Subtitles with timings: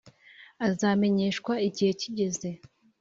[0.67, 2.49] Azamenyeshwa igihe kigeze